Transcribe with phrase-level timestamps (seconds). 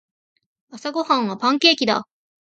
[0.71, 2.07] 朝ごはんはパンケーキだ。